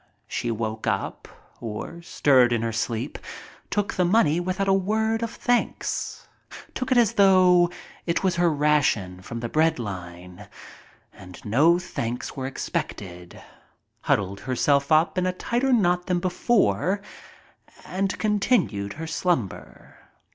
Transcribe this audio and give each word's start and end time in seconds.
She 0.27 0.49
woke 0.49 0.87
up, 0.87 1.27
or 1.59 2.01
stirred 2.01 2.51
in 2.51 2.63
her 2.63 2.71
sleep, 2.71 3.19
took 3.69 3.93
the 3.93 4.03
money 4.03 4.39
without 4.39 4.67
a 4.67 4.73
word 4.73 5.21
of 5.21 5.29
thanks— 5.29 6.27
took 6.73 6.91
it 6.91 6.97
as 6.97 7.13
though 7.13 7.69
it 8.07 8.23
was 8.23 8.37
her 8.37 8.51
ration 8.51 9.21
from 9.21 9.41
the 9.41 9.47
bread 9.47 9.77
line 9.77 10.47
and 11.13 11.39
no 11.45 11.77
thanks 11.77 12.35
were 12.35 12.47
expected, 12.47 13.43
huddled 14.01 14.39
herself 14.39 14.91
up 14.91 15.19
in 15.19 15.27
a 15.27 15.31
tighter 15.33 15.71
knot 15.71 16.07
than 16.07 16.17
before, 16.19 16.99
and 17.85 18.17
con 18.17 18.39
tinued 18.39 18.93
her 18.93 19.05
slumber. 19.05 19.99